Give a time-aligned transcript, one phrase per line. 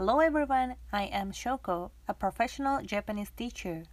[0.00, 3.84] Hello everyone, I am Shoko, a professional Japanese teacher.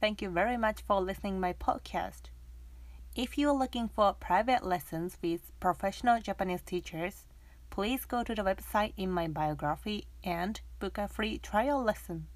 [0.00, 2.30] Thank you very much for listening my podcast.
[3.14, 7.26] If you are looking for private lessons with professional Japanese teachers,
[7.70, 12.28] please go to the website in my biography and book a free trial lesson.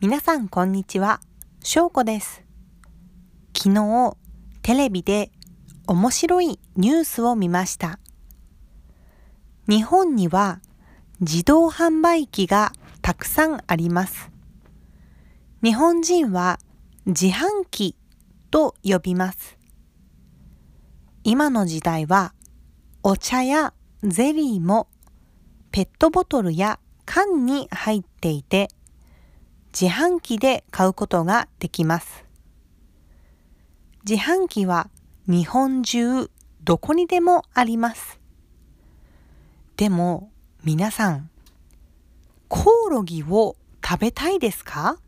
[0.00, 1.20] 皆さんこんにちは、
[1.62, 2.42] しょうこです。
[3.54, 4.16] 昨日、
[4.62, 5.30] テレビで
[5.86, 7.98] 面白いニュースを見ました。
[9.67, 10.59] 日本には
[11.21, 14.29] 自動販売機がたくさんあります。
[15.63, 16.59] 日本人は
[17.07, 17.95] 自販機
[18.51, 19.57] と呼びます。
[21.23, 22.35] 今の時代は
[23.01, 24.87] お茶やゼリーも
[25.71, 28.67] ペットボトルや缶に入っていて
[29.73, 32.23] 自販機で買うことができます。
[34.07, 34.91] 自販機は
[35.27, 36.29] 日本中
[36.63, 38.19] どこにでもあります。
[39.77, 40.31] でも
[40.63, 41.29] 皆さん、
[42.47, 44.99] コオロギを食べたいですか？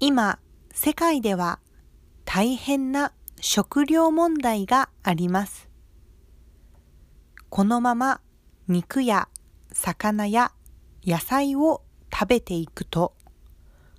[0.00, 0.38] 今、
[0.72, 1.60] 世界では
[2.26, 5.70] 大変な食料問題があります。
[7.48, 8.20] このまま
[8.68, 9.30] 肉や
[9.72, 10.52] 魚や
[11.06, 11.82] 野菜を
[12.12, 13.14] 食べていくと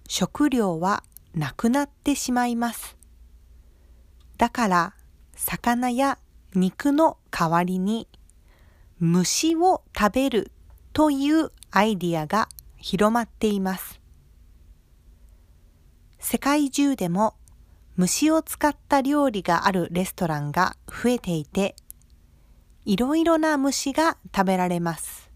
[0.07, 2.95] 食料はなくなってしまいます。
[4.37, 4.93] だから
[5.35, 6.19] 魚や
[6.57, 8.07] 肉の代わりに
[8.99, 10.51] 虫を食べる
[10.91, 14.01] というアイディアが広まっています。
[16.17, 17.35] 世界中でも
[17.95, 21.75] 虫を使った料理があるレストランが増えていて
[22.85, 25.29] いろいろな虫が食べられます。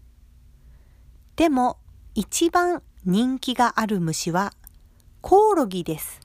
[1.36, 1.78] でも
[2.16, 4.52] 一番人気がある虫は
[5.20, 6.20] コオロギです。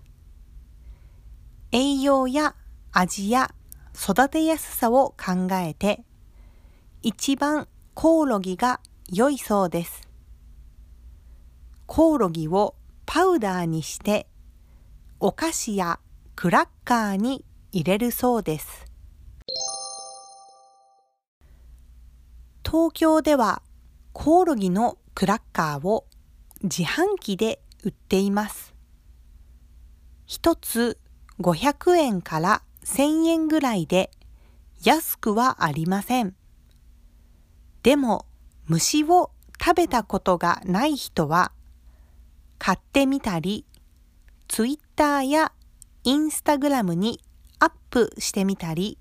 [1.71, 2.55] 栄養や
[2.91, 3.53] 味や
[3.99, 6.03] 育てやすさを考えて
[7.01, 8.79] 一番コオロギが
[9.09, 10.07] 良いそうです。
[11.87, 12.75] コオロギを
[13.07, 14.27] パウダーにして
[15.19, 15.99] お菓子や
[16.35, 18.85] クラッカーに入れるそうです。
[22.63, 23.63] 東京では
[24.13, 26.05] コオロギのクラッカーを
[26.61, 28.75] 自販機で売っています。
[30.27, 30.99] 一つ
[31.39, 34.09] 500円から1000円ぐらいで
[34.81, 36.35] 安くはありません。
[37.83, 38.25] でも
[38.65, 41.51] 虫を食べたことがない人は
[42.57, 43.65] 買ってみたり、
[44.47, 45.51] ツイッターや
[46.05, 47.19] インスタグラムに
[47.59, 48.97] アップしてみたり、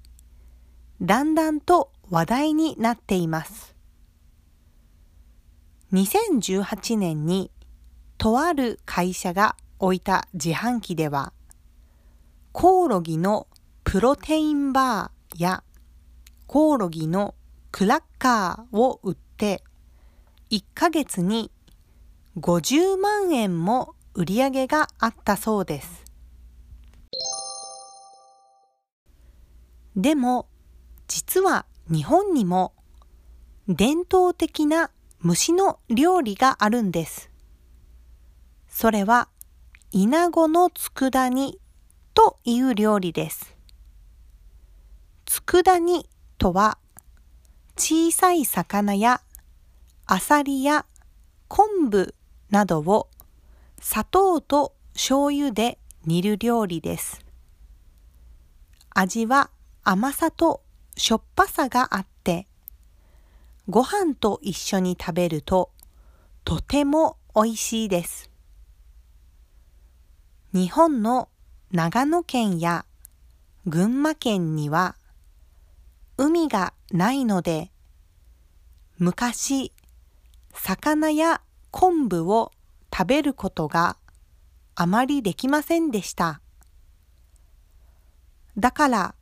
[1.00, 3.76] だんだんと話題になっています。
[5.92, 7.52] 2018年に
[8.18, 11.32] とある会社が置いた自販機では
[12.52, 13.46] コオロギの
[13.96, 15.64] プロテインバーや
[16.46, 17.34] コオロギの
[17.72, 19.64] クラッカーを売って
[20.50, 21.50] 1ヶ月に
[22.36, 26.04] 50万円も売り上げがあったそうです。
[29.96, 30.46] でも
[31.08, 32.74] 実は日本にも
[33.66, 34.90] 伝統的な
[35.20, 37.30] 虫の料理があるんです。
[38.68, 39.30] それは
[39.90, 41.58] イナゴの佃煮
[42.12, 43.55] という料理です。
[45.46, 46.08] 佃煮
[46.38, 46.76] とは
[47.76, 49.20] 小さい魚や
[50.04, 50.86] アサリや
[51.46, 52.16] 昆布
[52.50, 53.08] などを
[53.80, 57.24] 砂糖と醤油で煮る料理です。
[58.90, 59.50] 味は
[59.84, 60.62] 甘さと
[60.96, 62.48] しょっぱさがあって
[63.68, 65.70] ご飯と一緒に食べると
[66.44, 68.32] とても美味しいです。
[70.52, 71.28] 日本の
[71.70, 72.84] 長野県や
[73.64, 74.96] 群馬県には
[76.18, 77.70] 海がないので
[78.98, 79.72] 昔
[80.54, 82.52] 魚や昆布を
[82.92, 83.98] 食べることが
[84.74, 86.40] あまりできませんでした。
[88.56, 89.14] だから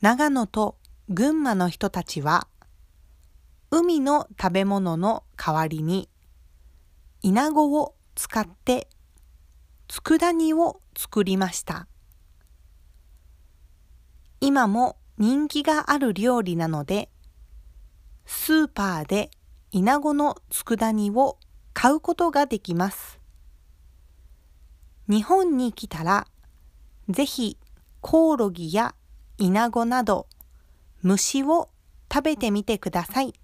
[0.00, 0.78] 長野と
[1.10, 2.46] 群馬の人たちは
[3.70, 6.08] 海の食べ物の代わりに
[7.20, 8.88] イナゴを使って
[9.88, 11.86] 佃煮を作りました。
[14.40, 17.10] 今も人気がある料理なので
[18.24, 19.30] スーパーで
[19.70, 21.36] イナゴの佃煮を
[21.74, 23.20] 買うことができます。
[25.10, 26.26] 日本に来たら
[27.10, 27.58] ぜひ
[28.00, 28.94] コオロギや
[29.36, 30.26] イナゴなど
[31.02, 31.68] 虫を
[32.10, 33.34] 食べてみてください。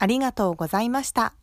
[0.00, 1.34] ありがとうございました。